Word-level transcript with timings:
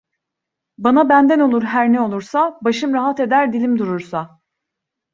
Bana 0.77 1.09
benden 1.09 1.39
olur 1.39 1.63
her 1.63 1.93
ne 1.93 2.01
olursa, 2.01 2.59
başım 2.61 2.93
rahat 2.93 3.19
eder 3.19 3.53
dilim 3.53 3.79
durursa 3.79 4.39